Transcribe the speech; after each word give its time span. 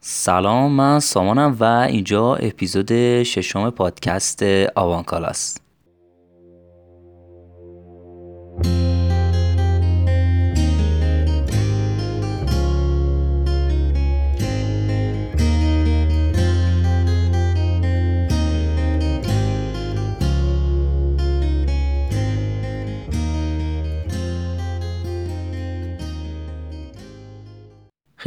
سلام 0.00 0.72
من 0.72 1.00
سامانم 1.00 1.56
و 1.60 1.64
اینجا 1.64 2.34
اپیزود 2.34 3.22
ششم 3.22 3.70
پادکست 3.70 4.42
آوانکالاست. 4.74 5.67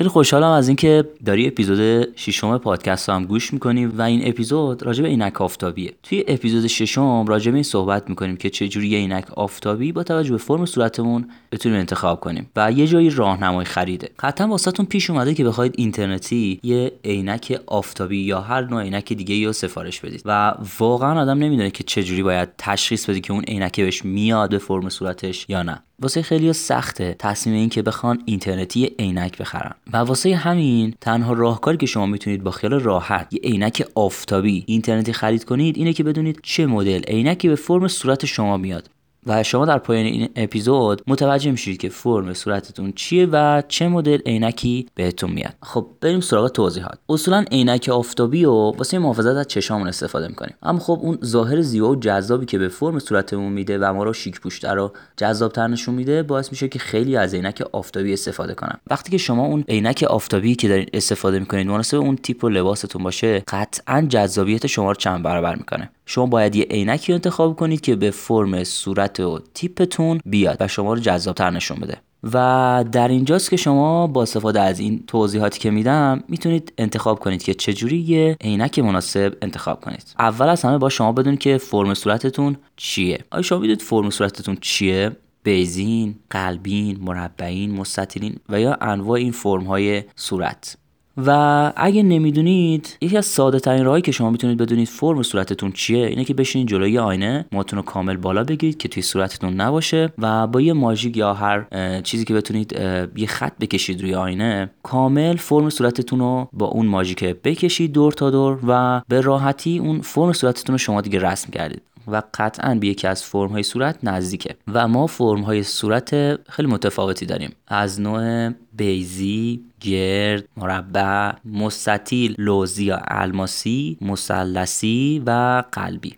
خیلی 0.02 0.10
خوشحالم 0.10 0.50
از 0.50 0.68
اینکه 0.68 1.10
داری 1.26 1.48
اپیزود 1.48 2.08
ششم 2.18 2.58
پادکست 2.58 3.10
هم 3.10 3.26
گوش 3.26 3.54
می‌کنی 3.54 3.86
و 3.86 4.02
این 4.02 4.28
اپیزود 4.28 4.84
راجع 4.84 5.04
به 5.04 5.10
عینک 5.10 5.42
آفتابیه. 5.42 5.94
توی 6.04 6.24
اپیزود 6.28 6.68
ششم 6.68 7.26
راجع 7.26 7.52
به 7.52 7.56
این 7.56 7.64
صحبت 7.64 8.10
می‌کنیم 8.10 8.38
که 8.38 8.50
چجوری 8.50 8.88
یه 8.88 8.98
عینک 8.98 9.32
آفتابی 9.32 9.92
با 9.92 10.04
توجه 10.04 10.32
به 10.32 10.38
فرم 10.38 10.66
صورتمون 10.66 11.30
بتونیم 11.52 11.78
انتخاب 11.78 12.20
کنیم 12.20 12.50
و 12.56 12.72
یه 12.72 12.88
جایی 12.88 13.10
راهنمای 13.10 13.66
خریده. 13.66 14.10
قطعا 14.20 14.48
واسهتون 14.48 14.86
پیش 14.86 15.10
اومده 15.10 15.34
که 15.34 15.44
بخواید 15.44 15.74
اینترنتی 15.78 16.60
یه 16.64 16.92
عینک 17.06 17.60
آفتابی 17.68 18.18
یا 18.18 18.42
هر 18.42 18.62
نوع 18.62 18.84
عینک 18.84 19.14
دیگه 19.14 19.46
رو 19.48 19.54
سفارش 19.54 20.00
بدید 20.00 20.22
و 20.26 20.54
واقعا 20.80 21.22
آدم 21.22 21.38
نمی‌دونه 21.38 21.72
که 21.72 21.84
چجوری 21.84 22.24
باید 22.24 22.50
تشخیص 22.58 23.10
بده 23.10 23.20
که 23.20 23.34
اون 23.34 23.44
عینک 23.44 23.80
بهش 23.80 24.06
میاد 24.06 24.50
به 24.50 24.58
فرم 24.58 24.90
صورتش 24.90 25.46
یا 25.50 25.64
نه. 25.64 25.84
واسه 26.00 26.22
خیلی 26.22 26.54
سخته 26.54 27.16
تصمیم 27.20 27.56
این 27.56 27.70
که 27.70 27.82
بخوان 27.82 28.22
اینترنتی 28.26 28.92
عینک 29.00 29.38
بخرن. 29.38 29.72
و 29.94 29.98
واسه 29.98 30.36
همین 30.36 30.94
تنها 31.02 31.34
راهکاری 31.34 31.78
که 31.78 31.86
شما 31.86 32.06
می‌تونید 32.06 32.44
با 32.44 32.52
خیال 32.52 32.74
راحت 32.74 33.34
یه 33.34 33.40
عینک 33.44 33.86
آفتابی 33.96 34.64
اینترنتی 34.68 35.14
خرید 35.14 35.44
کنید 35.44 35.78
اینه 35.78 35.94
که 35.94 36.04
بدونید 36.04 36.40
چه 36.44 36.66
مدل 36.66 37.02
عینکی 37.08 37.48
به 37.48 37.56
فرم 37.56 37.88
صورت 37.88 38.26
شما 38.26 38.58
میاد. 38.58 38.90
و 39.26 39.44
شما 39.44 39.66
در 39.66 39.78
پایان 39.78 40.06
این 40.06 40.30
اپیزود 40.36 41.02
متوجه 41.08 41.52
میشید 41.52 41.78
که 41.78 41.90
فرم 41.90 42.34
صورتتون 42.34 42.94
چیه 42.96 43.26
و 43.26 43.64
چه 43.68 43.88
مدل 43.88 44.18
عینکی 44.26 44.88
بهتون 44.96 45.32
میاد. 45.32 45.54
خب 45.64 45.88
بریم 46.02 46.20
سراغ 46.20 46.48
توضیحات. 46.48 47.00
اصولا 47.10 47.46
عینک 47.52 47.90
آفتابی 47.90 48.46
و 48.46 48.52
واسه 48.52 49.00
محافظت 49.00 49.36
از 49.36 49.48
چشامون 49.48 49.88
استفاده 49.88 50.28
می‌کنیم. 50.28 50.54
اما 50.64 50.80
خب 50.80 51.00
اون 51.02 51.18
ظاهر 51.26 51.62
زیبا 51.62 51.92
و 51.92 51.96
جذابی 51.96 52.46
که 52.46 52.58
به 52.58 52.68
فرم 52.68 53.00
صورتمون 53.00 53.54
میده 53.54 53.78
و 53.78 53.94
ما 53.94 54.04
رو 54.04 54.14
شیک 54.14 54.40
پوشتر 54.40 54.78
و 54.78 54.92
جذابتر 55.18 55.68
نشون 55.68 55.96
میده 55.96 56.24
باعث 56.24 56.52
میشه 56.52 56.68
که 56.68 56.80
خیلی 56.80 57.18
از 57.18 57.34
عینک 57.34 57.64
آفتابی 57.72 58.14
استفاده 58.14 58.54
کنن 58.54 58.78
وقتی 58.90 59.12
که 59.12 59.18
شما 59.18 59.46
اون 59.46 59.64
عینک 59.68 60.06
آفتابی 60.10 60.56
که 60.56 60.68
دارین 60.68 60.88
استفاده 60.94 61.40
می‌کنید 61.40 61.68
مناسب 61.68 61.98
اون 61.98 62.16
تیپ 62.16 62.44
و 62.44 62.50
لباستون 62.50 63.04
باشه 63.04 63.44
قطعا 63.48 64.08
جذابیت 64.10 64.68
شما 64.68 64.92
رو 64.92 64.96
چند 64.96 65.24
برابر 65.24 65.56
می‌کنه. 65.56 65.90
شما 66.06 66.26
باید 66.26 66.56
یه 66.56 66.64
عینکی 66.64 67.14
انتخاب 67.14 67.56
کنید 67.56 67.82
که 67.82 67.96
به 67.96 68.12
فرم 68.12 68.64
صورت 68.64 69.20
و 69.20 69.40
تیپتون 69.54 70.20
بیاد 70.26 70.58
و 70.60 70.68
شما 70.68 70.94
رو 70.94 71.00
جذابتر 71.00 71.50
نشون 71.50 71.78
بده. 71.80 71.98
و 72.24 72.86
در 72.92 73.08
اینجاست 73.08 73.50
که 73.50 73.58
شما 73.58 74.08
با 74.08 74.22
استفاده 74.22 74.62
از 74.62 74.80
این 74.80 75.04
توضیحاتی 75.08 75.60
که 75.60 75.72
میدم 75.72 76.24
می‌تونید 76.28 76.74
انتخاب 76.78 77.20
کنید 77.20 77.44
که 77.44 77.54
چجوری 77.54 77.98
یه 77.98 78.38
عینک 78.42 78.80
مناسب 78.80 79.34
انتخاب 79.42 79.82
کنید. 79.82 80.16
اول 80.20 80.50
از 80.50 80.62
همه 80.62 80.78
با 80.78 80.90
شما 80.90 81.12
بدونید 81.12 81.40
که 81.40 81.58
فرم 81.58 81.94
صورتتون 81.94 82.56
چیه. 82.78 83.20
آیا 83.32 83.42
شما 83.42 83.60
می‌دونید 83.60 83.82
فرم 83.82 84.10
صورتتون 84.10 84.58
چیه؟ 84.62 85.12
بیزین، 85.44 86.16
قلبین، 86.30 86.98
مربعین، 87.02 87.72
مستطیلین 87.72 88.36
و 88.50 88.60
یا 88.62 88.78
انواع 88.82 89.20
این 89.20 89.32
فرم 89.32 89.64
های 89.64 90.04
صورت. 90.16 90.78
و 91.18 91.74
اگه 91.76 92.04
نمی‌دونید 92.04 92.98
یکی 93.02 93.18
از 93.18 93.26
ساده 93.26 93.60
ترین 93.60 93.86
راهی 93.86 94.02
که 94.02 94.12
شما 94.12 94.30
می‌تونید 94.30 94.58
بدونید 94.58 94.88
فرم 94.88 95.24
صورتتون 95.24 95.72
چیه 95.72 96.08
اینه 96.08 96.24
که 96.24 96.34
بشینید 96.34 96.68
جلوی 96.68 96.98
آینه 96.98 97.46
موهاتون 97.52 97.78
رو 97.78 97.84
کامل 97.84 98.18
بالا 98.18 98.44
بگیرید 98.44 98.78
که 98.78 98.88
توی 98.88 99.04
صورتتون 99.04 99.54
نباشه 99.54 100.14
و 100.18 100.48
با 100.48 100.62
یه 100.62 100.74
ماژیک 100.74 101.18
یا 101.18 101.34
هر 101.34 101.66
چیزی 102.02 102.26
که 102.26 102.34
بتونید 102.34 102.74
یه 103.16 103.28
خط 103.28 103.54
بکشید 103.60 104.02
روی 104.02 104.16
آینه 104.16 104.70
کامل 104.84 105.36
فرم 105.36 105.70
صورتتون 105.70 106.20
رو 106.20 106.50
با 106.54 106.66
اون 106.66 106.86
ماژیک 106.86 107.24
بکشید 107.24 107.92
دور 107.92 108.12
تا 108.12 108.30
دور 108.30 108.60
و 108.68 109.02
به 109.08 109.22
راحتی 109.22 109.80
اون 109.80 110.02
فرم 110.02 110.34
صورتتون 110.34 110.74
رو 110.74 110.78
شما 110.78 111.02
دیگه 111.02 111.20
رسم 111.20 111.52
کردید. 111.52 111.82
و 112.08 112.22
قطعا 112.34 112.76
به 112.76 112.88
یکی 112.88 113.08
از 113.08 113.24
فرم 113.24 113.52
های 113.52 113.64
صورت 113.64 113.98
نزدیکه. 114.04 114.56
و 114.74 114.88
ما 114.88 115.08
فرم 115.08 115.42
های 115.42 115.64
صورت 115.64 116.36
خیلی 116.52 116.68
متفاوتی 116.68 117.26
داریم. 117.26 117.52
از 117.68 118.02
نوع 118.02 118.50
بیزی 118.74 119.62
گرد 119.82 120.44
مربع 120.58 121.32
مستطیل 121.46 122.36
لوزی 122.38 122.86
یا 122.86 123.02
الماسی 123.08 123.98
مثلثی 124.02 125.24
و 125.26 125.64
قلبی. 125.72 126.16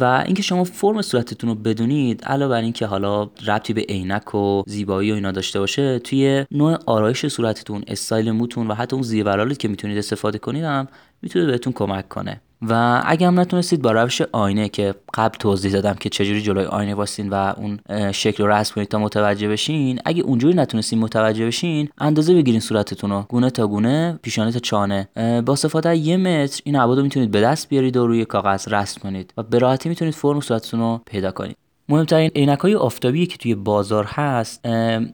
و 0.00 0.22
اینکه 0.26 0.42
شما 0.42 0.64
فرم 0.64 1.02
صورتتون 1.02 1.50
رو 1.50 1.56
بدونید 1.56 2.24
علاوه 2.24 2.50
بر 2.50 2.60
اینکه 2.60 2.86
حالا 2.86 3.22
ربطی 3.46 3.72
به 3.72 3.80
عینک 3.80 4.34
و 4.34 4.62
زیبایی 4.66 5.12
و 5.12 5.14
اینا 5.14 5.32
داشته 5.32 5.58
باشه 5.58 5.98
توی 5.98 6.46
نوع 6.50 6.78
آرایش 6.86 7.26
صورتتون 7.26 7.84
استایل 7.86 8.30
موتون 8.30 8.66
و 8.66 8.74
حتی 8.74 8.96
اون 8.96 9.02
زیورالی 9.02 9.54
که 9.54 9.68
می‌تونید 9.68 9.98
استفاده 9.98 10.38
کنید 10.38 10.64
هم 10.64 10.88
می‌تونه 11.24 11.46
بهتون 11.46 11.72
کمک 11.72 12.08
کنه. 12.08 12.40
و 12.68 13.02
اگه 13.06 13.26
هم 13.26 13.40
نتونستید 13.40 13.82
با 13.82 13.92
روش 13.92 14.22
آینه 14.32 14.68
که 14.68 14.94
قبل 15.14 15.38
توضیح 15.38 15.72
دادم 15.72 15.94
که 15.94 16.08
چجوری 16.08 16.42
جلوی 16.42 16.64
آینه 16.64 16.94
واسین 16.94 17.30
و 17.30 17.34
اون 17.56 17.78
شکل 18.12 18.44
رو 18.44 18.50
رسم 18.50 18.74
کنید 18.74 18.88
تا 18.88 18.98
متوجه 18.98 19.48
بشین 19.48 20.00
اگه 20.04 20.22
اونجوری 20.22 20.54
نتونستین 20.54 20.98
متوجه 20.98 21.46
بشین 21.46 21.88
اندازه 21.98 22.34
بگیرین 22.34 22.60
صورتتون 22.60 23.10
رو. 23.10 23.24
گونه 23.28 23.50
تا 23.50 23.66
گونه 23.66 24.18
پیشانه 24.22 24.52
تا 24.52 24.58
چانه. 24.58 25.08
با 25.16 25.52
استفاده 25.52 25.96
یه 25.96 26.16
متر 26.16 26.60
این 26.64 26.76
ابعاد 26.76 27.00
می‌تونید 27.00 27.30
به 27.30 27.40
دست 27.40 27.68
بیارید 27.68 27.96
و 27.96 28.06
روی 28.06 28.24
کاغذ 28.24 28.68
رسم 28.68 29.00
کنید 29.00 29.34
و 29.36 29.42
به 29.42 29.58
راحتی 29.58 29.88
می‌تونید 29.88 30.14
فرم 30.14 30.40
صورتتون 30.40 30.80
رو 30.80 31.00
پیدا 31.06 31.30
کنید. 31.30 31.56
مهمترین 31.88 32.30
عینک 32.36 32.58
های 32.58 32.74
آفتابی 32.74 33.26
که 33.26 33.36
توی 33.36 33.54
بازار 33.54 34.04
هست 34.04 34.66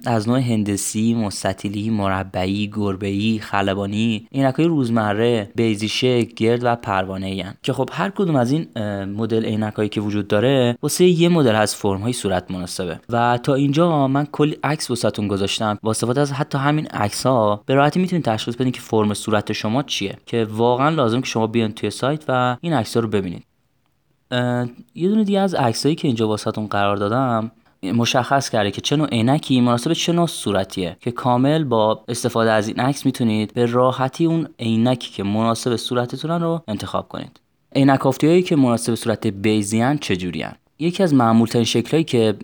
از 0.06 0.28
نوع 0.28 0.38
هندسی، 0.38 1.14
مستطیلی، 1.14 1.90
مربعی، 1.90 2.70
گربه‌ای، 2.74 3.38
خلبانی، 3.38 4.26
عینک 4.32 4.54
های 4.54 4.64
روزمره، 4.66 5.50
بیزی 5.56 5.88
شک، 5.88 6.34
گرد 6.34 6.64
و 6.64 6.76
پروانه 6.76 7.26
ای 7.26 7.44
که 7.62 7.72
خب 7.72 7.90
هر 7.92 8.10
کدوم 8.10 8.36
از 8.36 8.52
این 8.52 8.66
مدل 9.04 9.44
عینک 9.44 9.74
هایی 9.74 9.88
که 9.88 10.00
وجود 10.00 10.28
داره 10.28 10.78
واسه 10.82 11.04
یه 11.04 11.28
مدل 11.28 11.54
از 11.54 11.74
فرم 11.74 12.00
های 12.00 12.12
صورت 12.12 12.50
مناسبه. 12.50 13.00
و 13.08 13.38
تا 13.42 13.54
اینجا 13.54 14.08
من 14.08 14.26
کلی 14.26 14.56
عکس 14.64 14.90
واسهتون 14.90 15.28
گذاشتم. 15.28 15.78
با 15.82 15.90
استفاده 15.90 16.20
از 16.20 16.32
حتی 16.32 16.58
همین 16.58 16.86
عکس 16.86 17.26
ها 17.26 17.62
به 17.66 17.74
راحتی 17.74 18.00
می‌تونید 18.00 18.24
تشخیص 18.24 18.54
بدین 18.54 18.72
که 18.72 18.80
فرم 18.80 19.14
صورت 19.14 19.52
شما 19.52 19.82
چیه. 19.82 20.16
که 20.26 20.46
واقعا 20.50 20.88
لازم 20.88 21.20
که 21.20 21.26
شما 21.26 21.46
بیان 21.46 21.72
توی 21.72 21.90
سایت 21.90 22.24
و 22.28 22.56
این 22.60 22.72
عکس 22.72 22.96
رو 22.96 23.08
ببینید. 23.08 23.44
یه 24.94 25.08
دونه 25.08 25.24
دیگه 25.24 25.40
از 25.40 25.54
عکسایی 25.54 25.94
که 25.94 26.08
اینجا 26.08 26.28
واسهتون 26.28 26.66
قرار 26.66 26.96
دادم 26.96 27.50
مشخص 27.82 28.50
کرده 28.50 28.70
که 28.70 28.80
چه 28.80 28.96
نوع 28.96 29.08
عینکی 29.08 29.60
مناسب 29.60 29.92
چه 29.92 30.12
نوع 30.12 30.26
صورتیه. 30.26 30.96
که 31.00 31.10
کامل 31.10 31.64
با 31.64 32.04
استفاده 32.08 32.50
از 32.50 32.68
این 32.68 32.80
عکس 32.80 33.06
می‌تونید 33.06 33.54
به 33.54 33.66
راحتی 33.66 34.26
اون 34.26 34.48
عینکی 34.58 35.10
که 35.10 35.22
مناسب 35.22 35.76
صورتتون 35.76 36.42
رو 36.42 36.62
انتخاب 36.68 37.08
کنید. 37.08 37.40
عینک 37.74 38.00
هایی 38.00 38.42
که 38.42 38.56
مناسب 38.56 38.94
صورت 38.94 39.26
بیزیان 39.26 39.98
چجوریان 39.98 40.52
یکی 40.80 41.02
از 41.02 41.14
معمولترین 41.14 41.64
شکلهایی 41.64 42.04
که 42.04 42.34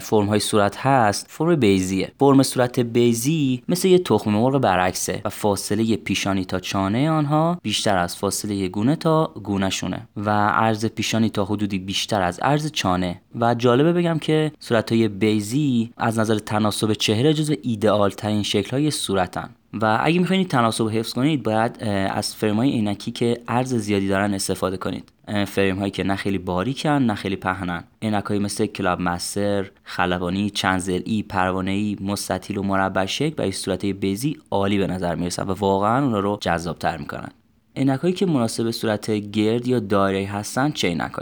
فرم 0.00 0.26
های 0.26 0.40
صورت 0.40 0.76
هست 0.76 1.26
فرم 1.28 1.56
بیزیه. 1.56 2.12
فرم 2.18 2.42
صورت 2.42 2.80
بیزی 2.80 3.62
مثل 3.68 3.88
یه 3.88 3.98
تخم 3.98 4.30
مرغ 4.30 4.60
برعکسه 4.60 5.22
و 5.24 5.28
فاصله 5.28 5.96
پیشانی 5.96 6.44
تا 6.44 6.60
چانه 6.60 7.10
آنها 7.10 7.58
بیشتر 7.62 7.98
از 7.98 8.16
فاصله 8.16 8.68
گونه 8.68 8.96
تا 8.96 9.32
گونه 9.44 9.70
شونه 9.70 10.08
و 10.16 10.30
عرض 10.48 10.86
پیشانی 10.86 11.30
تا 11.30 11.44
حدودی 11.44 11.78
بیشتر 11.78 12.22
از 12.22 12.38
عرض 12.38 12.70
چانه. 12.72 13.20
و 13.40 13.54
جالبه 13.54 13.92
بگم 13.92 14.18
که 14.18 14.52
صورت 14.60 14.92
های 14.92 15.08
بیزی 15.08 15.92
از 15.96 16.18
نظر 16.18 16.38
تناسب 16.38 16.92
چهره 16.92 17.34
جزو 17.34 17.54
ایدئال 17.62 18.10
ترین 18.10 18.42
شکل 18.42 18.70
های 18.70 18.90
صورتن. 18.90 19.50
و 19.82 19.98
اگه 20.02 20.18
می‌خواید 20.18 20.48
تناسب 20.48 20.88
حفظ 20.88 21.12
کنید 21.12 21.42
باید 21.42 21.84
از 21.84 22.34
فرم 22.34 22.56
های 22.56 22.70
عینکی 22.70 23.10
که 23.10 23.40
عرض 23.48 23.74
زیادی 23.74 24.08
دارن 24.08 24.34
استفاده 24.34 24.76
کنید. 24.76 25.12
فریم 25.46 25.78
هایی 25.78 25.90
که 25.90 26.04
نه 26.04 26.16
خیلی 26.16 26.38
باریکن 26.38 26.90
نه 26.90 27.14
خیلی 27.14 27.36
پهنن. 27.36 27.84
عینک 28.02 28.24
های 28.24 28.38
مثل 28.38 28.66
کلاب 28.66 29.00
مستر 29.00 29.70
خلبانی 29.84 30.50
چند 30.50 30.88
ای 30.88 31.22
پروانه 31.22 31.70
ای 31.70 31.96
مستطیل 32.00 32.58
و 32.58 32.62
مربع 32.62 33.06
شکل 33.06 33.48
و 33.48 33.50
صورت 33.50 33.86
بیزی 33.86 34.36
عالی 34.50 34.78
به 34.78 34.86
نظر 34.86 35.14
می‌رسن 35.14 35.42
و 35.42 35.52
واقعا 35.52 36.04
اونا 36.04 36.20
رو 36.20 36.38
جذاب 36.40 36.78
تر 36.78 36.96
می‌کنن. 36.96 37.28
عینک 37.76 38.00
هایی 38.00 38.14
که 38.14 38.26
مناسب 38.26 38.70
صورت 38.70 39.10
گرد 39.10 39.66
یا 39.66 39.78
دایره 39.78 40.26
هستن 40.26 40.70
چه 40.70 40.88
عینک 40.88 41.12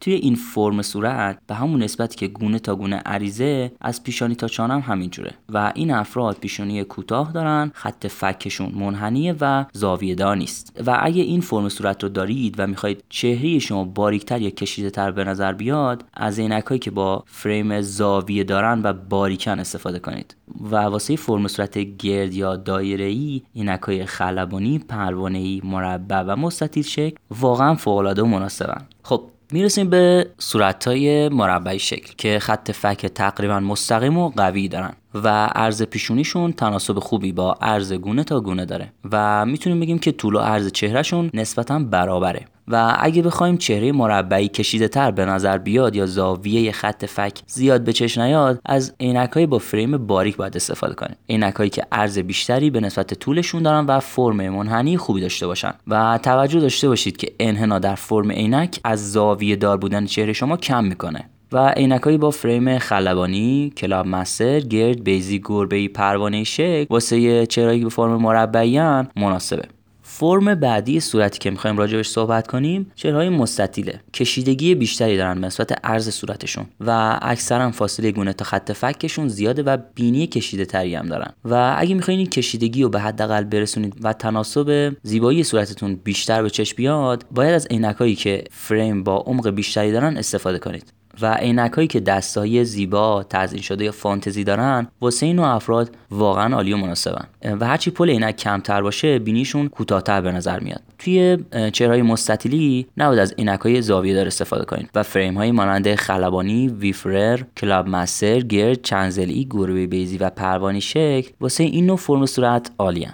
توی 0.00 0.12
این 0.12 0.34
فرم 0.34 0.82
صورت 0.82 1.38
به 1.46 1.54
همون 1.54 1.82
نسبتی 1.82 2.16
که 2.16 2.26
گونه 2.26 2.58
تا 2.58 2.76
گونه 2.76 2.96
عریضه 2.96 3.72
از 3.80 4.02
پیشانی 4.02 4.34
تا 4.34 4.48
چانه 4.48 4.74
هم 4.74 4.80
همینجوره 4.80 5.30
و 5.48 5.72
این 5.74 5.90
افراد 5.90 6.36
پیشانی 6.36 6.84
کوتاه 6.84 7.32
دارن 7.32 7.70
خط 7.74 8.06
فکشون 8.06 8.72
منحنیه 8.74 9.34
و 9.40 9.64
زاویه 9.72 10.14
دار 10.14 10.36
نیست. 10.36 10.82
و 10.86 10.98
اگه 11.02 11.22
این 11.22 11.40
فرم 11.40 11.68
صورت 11.68 12.02
رو 12.02 12.08
دارید 12.08 12.54
و 12.58 12.66
می‌خواید 12.66 13.04
چهره 13.08 13.58
شما 13.58 13.84
باریکتر 13.84 14.42
یا 14.42 14.50
کشیده 14.50 14.90
تر 14.90 15.10
به 15.10 15.24
نظر 15.24 15.52
بیاد 15.52 16.04
از 16.14 16.38
عینکایی 16.38 16.78
که 16.78 16.90
با 16.90 17.24
فریم 17.26 17.80
زاویه 17.80 18.44
دارن 18.44 18.80
و 18.82 18.92
باریکن 18.92 19.58
استفاده 19.58 19.98
کنید. 19.98 20.36
و 20.70 20.76
واسه 20.76 21.16
فرم 21.16 21.48
صورت 21.48 21.78
گرد 21.78 22.34
یا 22.34 22.56
دایره 22.56 23.04
ای 23.04 23.42
عینکای 23.56 24.06
خلبانی 24.06 24.78
پروانه 24.78 25.38
ای 25.38 25.60
مربع 25.64 26.22
و 26.22 26.36
مستطیل 26.36 26.82
شکل 26.82 27.16
واقعا 27.30 27.74
فوق 27.74 27.96
العاده 27.96 28.22
و 28.22 28.26
مناسبن. 28.26 28.86
خب 29.02 29.22
می‌رسیم 29.52 29.90
به 29.90 30.30
صورت 30.38 30.88
های 30.88 31.28
مربعی 31.28 31.78
شکل 31.78 32.14
که 32.18 32.38
خط 32.38 32.70
فک 32.70 33.06
تقریبا 33.06 33.60
مستقیم 33.60 34.18
و 34.18 34.28
قوی 34.28 34.68
دارن 34.68 34.92
و 35.14 35.46
عرض 35.46 35.82
پیشونیشون 35.82 36.52
تناسب 36.52 36.98
خوبی 36.98 37.32
با 37.32 37.52
عرض 37.60 37.92
گونه 37.92 38.24
تا 38.24 38.40
گونه 38.40 38.64
داره 38.64 38.92
و 39.12 39.46
می‌تونیم 39.46 39.80
بگیم 39.80 39.98
که 39.98 40.12
طول 40.12 40.34
و 40.34 40.38
عرض 40.38 40.72
چهرهشون 40.72 41.30
نسبتا 41.34 41.78
برابره. 41.78 42.46
و 42.68 42.96
اگه 43.00 43.22
بخوایم 43.22 43.56
چهره 43.56 43.92
مربعی 43.92 44.48
کشیده 44.48 44.88
تر 44.88 45.10
به 45.10 45.24
نظر 45.24 45.58
بیاد 45.58 45.96
یا 45.96 46.06
زاویه 46.06 46.72
خط 46.72 47.04
فک 47.04 47.38
زیاد 47.46 47.84
به 47.84 47.92
چشم 47.92 48.22
نیاد 48.22 48.60
از 48.64 48.94
عینکهایی 49.00 49.46
با 49.46 49.58
فریم 49.58 50.06
باریک 50.06 50.36
باید 50.36 50.56
استفاده 50.56 50.94
کنیم. 50.94 51.16
عینکهایی 51.28 51.70
که 51.70 51.86
عرض 51.92 52.18
بیشتری 52.18 52.70
به 52.70 52.80
نسبت 52.80 53.14
طولشون 53.14 53.62
دارن 53.62 53.86
و 53.86 54.00
فرم 54.00 54.48
منحنی 54.48 54.96
خوبی 54.96 55.20
داشته 55.20 55.46
باشن. 55.46 55.72
و 55.86 56.18
توجه 56.22 56.60
داشته 56.60 56.88
باشید 56.88 57.16
که 57.16 57.32
انحنا 57.40 57.78
در 57.78 57.94
فرم 57.94 58.30
عینک 58.30 58.80
از 58.84 59.12
زاویه 59.12 59.56
دار 59.56 59.76
بودن 59.76 60.06
چهره 60.06 60.32
شما 60.32 60.56
کم 60.56 60.84
می‌کنه. 60.84 61.30
و 61.52 61.68
عینکایی 61.68 62.18
با 62.18 62.30
فریم 62.30 62.78
خلبانی، 62.78 63.72
کلاب 63.76 64.06
مستر، 64.06 64.60
گرد، 64.60 65.04
بیزی، 65.04 65.42
گربه 65.44 65.88
پروانه 65.88 66.44
شکل 66.44 66.86
واسه 66.90 67.46
چهرهایی 67.46 67.84
به 67.84 67.90
فرم 67.90 68.16
مربعیان 68.16 69.08
مناسبه. 69.16 69.75
فرم 70.18 70.54
بعدی 70.54 71.00
صورتی 71.00 71.38
که 71.38 71.50
می‌خوایم 71.50 71.78
راجبش 71.78 72.08
صحبت 72.08 72.46
کنیم 72.46 72.92
چهرهای 72.94 73.28
مستطیله. 73.28 74.00
کشیدگی 74.14 74.74
بیشتری 74.74 75.16
دارن 75.16 75.40
به 75.40 75.46
نسبت 75.46 75.86
عرض 75.86 76.10
صورتشون 76.10 76.66
و 76.80 77.18
اکثرا 77.22 77.70
فاصله 77.70 78.12
گونه 78.12 78.32
تا 78.32 78.44
خط 78.44 78.72
فکشون 78.72 79.28
زیاده 79.28 79.62
و 79.62 79.78
بینی 79.94 80.26
کشیده 80.26 80.64
تری 80.64 80.94
هم 80.94 81.06
دارن. 81.06 81.32
و 81.44 81.74
اگه 81.78 81.94
می‌خواین 81.94 82.18
این 82.18 82.28
کشیدگی 82.28 82.82
رو 82.82 82.88
به 82.88 83.00
حداقل 83.00 83.44
برسونید 83.44 83.94
و 84.02 84.12
تناسب 84.12 84.96
زیبایی 85.02 85.44
صورتتون 85.44 85.94
بیشتر 86.04 86.42
به 86.42 86.50
چشم 86.50 86.76
بیاد 86.76 87.24
باید 87.30 87.54
از 87.54 87.66
عینکهایی 87.66 88.14
که 88.14 88.44
فریم 88.50 89.04
با 89.04 89.16
عمق 89.16 89.50
بیشتری 89.50 89.92
دارن 89.92 90.16
استفاده 90.16 90.58
کنید. 90.58 90.92
و 91.22 91.34
عینک 91.34 91.72
هایی 91.72 91.88
که 91.88 92.00
دستایی 92.00 92.64
زیبا 92.64 93.22
تزیین 93.30 93.62
شده 93.62 93.84
یا 93.84 93.92
فانتزی 93.92 94.44
دارن 94.44 94.86
واسه 95.00 95.26
این 95.26 95.38
افراد 95.38 95.96
واقعا 96.10 96.54
عالی 96.54 96.72
و 96.72 96.76
مناسبن. 96.76 97.24
و 97.60 97.66
هرچی 97.66 97.90
پل 97.90 98.10
عینک 98.10 98.36
کمتر 98.36 98.82
باشه 98.82 99.18
بینیشون 99.18 99.68
کوتاهتر 99.68 100.20
به 100.20 100.32
نظر 100.32 100.60
میاد. 100.60 100.80
توی 100.98 101.38
چهرهای 101.72 102.02
مستطیلی 102.02 102.86
نباید 102.96 103.18
از 103.18 103.34
عینک 103.38 103.60
های 103.60 103.82
زاویه 103.82 104.14
دار 104.14 104.26
استفاده 104.26 104.64
کنید 104.64 104.90
و 104.94 105.02
فریم 105.02 105.34
های 105.34 105.50
مانند 105.50 105.94
خلبانی 105.94 106.68
ویفرر 106.68 107.40
کلاب 107.56 107.88
مستر 107.88 108.40
گرد 108.40 108.82
چنزلی 108.82 109.44
گروه 109.44 109.86
بیزی 109.86 110.18
و 110.18 110.30
پروانی 110.30 110.80
شکل 110.80 111.30
واسه 111.40 111.64
این 111.64 111.86
نوع 111.86 111.96
فرم 111.96 112.26
صورت 112.26 112.70
عالیان 112.78 113.12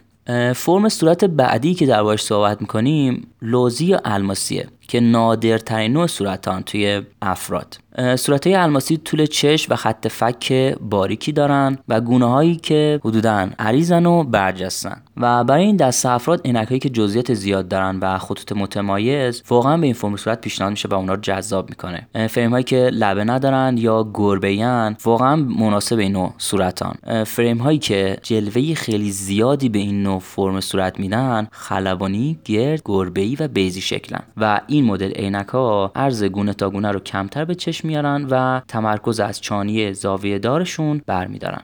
فرم 0.54 0.88
صورت 0.88 1.25
بعدی 1.25 1.75
که 1.75 1.87
دربارش 1.87 2.22
صحبت 2.22 2.60
می‌کنیم 2.60 3.26
لوزی 3.43 3.87
یا 3.87 4.00
الماسیه. 4.04 4.69
که 4.93 5.00
نادرترین 5.00 5.93
نوع 5.93 6.06
صورتان 6.06 6.62
توی 6.62 7.03
افراد. 7.23 7.79
صورت 8.17 8.47
های 8.47 8.56
الماسی 8.56 8.97
طول 8.97 9.27
چشم 9.27 9.73
و 9.73 9.77
خط 9.77 10.09
فک 10.09 10.53
باریکی 10.81 11.33
دارن 11.33 11.79
و 11.89 12.00
گونه 12.00 12.27
هایی 12.31 12.56
که 12.56 13.00
حدودا 13.05 13.49
عریضن 13.59 14.06
و 14.06 14.25
برجستن. 14.25 15.03
و 15.17 15.44
برای 15.44 15.65
این 15.65 15.77
دسته 15.77 16.09
افراد 16.09 16.47
هایی 16.47 16.79
که 16.79 16.89
جزئیات 16.89 17.35
زیاد 17.35 17.69
دارن 17.69 17.99
و 18.03 18.19
خطوط 18.19 18.53
متمایز 18.53 19.43
واقعا 19.50 19.77
به 19.77 19.87
این 19.87 19.94
فرم 19.94 20.17
صورت 20.17 20.41
پیشنهاد 20.41 20.71
میشه 20.71 20.89
و 20.89 20.95
اونا 20.95 21.15
رو 21.15 21.21
جذاب 21.21 21.69
می‌کنه. 21.69 22.29
فریم 22.29 22.50
هایی 22.50 22.65
که 22.65 22.77
لبه 22.77 23.25
ندارن 23.25 23.77
یا 23.79 24.11
گربه 24.15 24.95
واقعا 25.05 25.37
مناسب 25.37 25.99
این 25.99 26.12
نوع 26.12 26.35
صورتان 26.38 26.95
فریم 27.25 27.59
هایی 27.59 27.79
که 27.79 28.19
جلوه 28.23 28.75
خیلی 28.75 29.11
زیادی 29.11 29.69
به 29.69 29.79
این 29.79 30.03
نوع 30.03 30.21
فرم 30.21 30.61
صورت 30.61 31.00
میدن 31.00 31.49
خلبانی 31.53 32.38
گرد 32.45 32.83
گربه 32.85 33.37
و 33.41 33.49
بیزی 33.49 33.81
شکلن. 33.81 34.23
و 34.37 34.61
این 34.67 34.81
مدل 34.84 35.12
عینک 35.12 35.49
ها 35.49 35.93
عرض 35.94 36.25
گونه 36.25 36.55
تا 36.55 36.70
گونه 36.70 36.90
رو 36.90 37.00
کمتر 37.00 37.44
به 37.44 37.55
چشم 37.55 37.88
میارن 37.88 38.26
و 38.31 38.61
تمرکز 38.69 39.20
از 39.20 39.40
چانی 39.40 39.94
زاویه 39.94 40.38
دارشون 40.38 41.02
برمیدارن. 41.06 41.62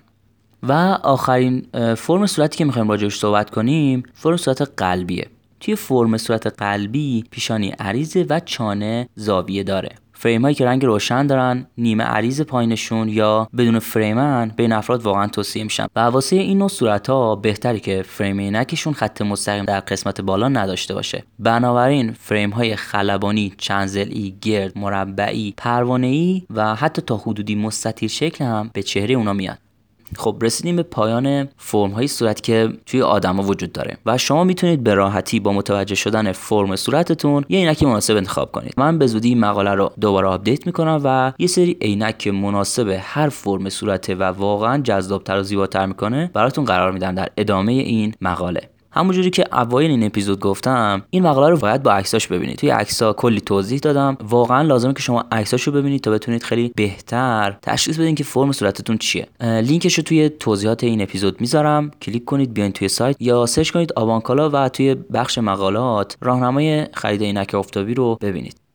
و 0.62 0.72
آخرین 1.02 1.66
فرم 1.94 2.26
صورتی 2.26 2.58
که 2.58 2.64
می‌خوایم 2.64 2.88
راجعش 2.88 3.18
صحبت 3.18 3.50
کنیم 3.50 4.02
فرم 4.14 4.36
صورت 4.36 4.72
قلبیه. 4.76 5.26
توی 5.60 5.76
فرم 5.76 6.16
صورت 6.16 6.46
قلبی 6.46 7.24
پیشانی 7.30 7.68
عریضه 7.68 8.26
و 8.30 8.40
چانه 8.40 9.08
زاویه 9.14 9.62
داره. 9.62 9.88
فریم 10.20 10.42
هایی 10.42 10.54
که 10.54 10.66
رنگ 10.66 10.84
روشن 10.84 11.26
دارن 11.26 11.66
نیمه 11.78 12.04
عریض 12.04 12.40
پایینشون 12.40 13.08
یا 13.08 13.48
بدون 13.58 13.78
فریمن 13.78 14.52
بین 14.56 14.72
افراد 14.72 15.02
واقعا 15.02 15.26
توصیه 15.26 15.64
میشن. 15.64 15.86
و 15.96 16.00
واسه 16.00 16.36
این 16.36 16.58
نوع 16.58 16.68
صورت 16.68 17.10
ها 17.10 17.36
بهتری 17.36 17.80
که 17.80 18.02
فریم 18.08 18.40
عینکشون 18.40 18.92
خط 18.92 19.22
مستقیم 19.22 19.64
در 19.64 19.80
قسمت 19.80 20.20
بالا 20.20 20.48
نداشته 20.48 20.94
باشه. 20.94 21.24
بنابراین 21.38 22.12
فریم 22.12 22.50
های 22.50 22.76
خلبانی 22.76 23.54
چنزلی 23.58 24.38
گرد 24.40 24.78
مربعی 24.78 25.54
پروانه 25.56 26.06
ای 26.06 26.42
و 26.50 26.74
حتی 26.74 27.02
تا 27.02 27.16
حدودی 27.16 27.54
مستطیل 27.54 28.08
شکل 28.08 28.44
هم 28.44 28.70
به 28.72 28.82
چهره 28.82 29.14
اونا 29.14 29.32
میاد 29.32 29.58
خب 30.16 30.36
رسیدیم 30.40 30.76
به 30.76 30.82
پایان 30.82 31.48
فرم 31.56 31.90
های 31.90 32.08
صورت 32.08 32.40
که 32.40 32.68
توی 32.86 33.02
آدما 33.02 33.42
وجود 33.42 33.72
داره 33.72 33.98
و 34.06 34.18
شما 34.18 34.44
می‌تونید 34.44 34.82
به 34.82 34.94
راحتی 34.94 35.40
با 35.40 35.52
متوجه 35.52 35.94
شدن 35.94 36.32
فرم 36.32 36.76
صورتتون 36.76 37.44
یه 37.48 37.58
عینک 37.58 37.82
مناسب 37.82 38.16
انتخاب 38.16 38.52
کنید. 38.52 38.74
من 38.76 38.98
به 38.98 39.06
زودی 39.06 39.34
مقاله 39.34 39.74
رو 39.74 39.90
دوباره 40.00 40.28
آپدیت 40.28 40.66
می‌کنم 40.66 41.00
و 41.04 41.32
یه 41.38 41.46
سری 41.46 41.76
عینک 41.80 42.28
مناسب 42.28 42.98
هر 43.00 43.28
فرم 43.28 43.68
صورته 43.68 44.14
و 44.14 44.22
واقعا 44.22 44.82
جذابتر 44.82 45.38
و 45.38 45.42
زیباتر 45.42 45.86
می‌کنه 45.86 46.30
براتون 46.34 46.64
قرار 46.64 46.92
میدم 46.92 47.14
در 47.14 47.28
ادامه 47.36 47.72
این 47.72 48.14
مقاله. 48.20 48.70
همونجوری 48.98 49.30
که 49.30 49.44
اوایل 49.52 49.90
این 49.90 50.02
اپیزود 50.02 50.40
گفتم 50.40 51.02
این 51.10 51.22
مقاله 51.22 51.50
رو 51.50 51.56
باید 51.56 51.82
با 51.82 51.92
عکساش 51.92 52.26
ببینید. 52.26 52.56
توی 52.56 52.70
عکسا 52.70 53.12
کلی 53.12 53.40
توضیح 53.40 53.78
دادم. 53.78 54.16
واقعا 54.20 54.62
لازمه 54.62 54.92
که 54.92 55.02
شما 55.02 55.24
عکساشو 55.32 55.72
ببینید 55.72 56.00
تا 56.00 56.10
بتونید 56.10 56.42
خیلی 56.42 56.72
بهتر 56.76 57.58
تشخیص 57.62 57.98
بدین 57.98 58.14
که 58.14 58.24
فرم 58.24 58.52
صورتتون 58.52 58.98
چیه. 58.98 59.26
لینکش 59.40 59.94
رو 59.94 60.04
توی 60.04 60.28
توضیحات 60.28 60.84
این 60.84 61.02
اپیزود 61.02 61.40
می‌ذارم. 61.40 61.90
کلیک 62.02 62.24
کنید 62.24 62.54
بیاین 62.54 62.72
توی 62.72 62.88
سایت 62.88 63.16
یا 63.20 63.46
search 63.46 63.70
کنید 63.70 63.92
آبانکالا 63.92 64.50
و 64.52 64.68
توی 64.68 64.94
بخش 64.94 65.38
مقالات 65.38 66.16
راهنمای 66.20 66.86
خرید 66.94 67.22
عینک 67.22 67.54
آفتابی 67.54 67.94
رو 67.94 68.18
ببینید. 68.20 68.67